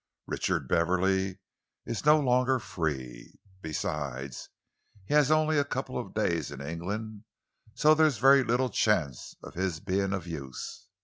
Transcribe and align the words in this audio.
Richard 0.25 0.67
Beverley 0.67 1.37
is 1.85 2.07
no 2.07 2.19
longer 2.19 2.57
free. 2.57 3.35
Besides, 3.61 4.49
he 5.05 5.13
has 5.13 5.29
only 5.29 5.59
a 5.59 5.63
couple 5.63 5.95
of 5.95 6.15
days 6.15 6.49
in 6.49 6.59
England, 6.59 7.25
so 7.75 7.93
there's 7.93 8.17
very 8.17 8.43
little 8.43 8.71
chance 8.71 9.35
of 9.43 9.53
his 9.53 9.79
being 9.79 10.11
of 10.13 10.25
use. 10.25 10.87